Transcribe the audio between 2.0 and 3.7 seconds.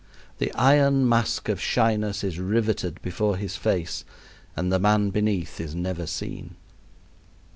is riveted before his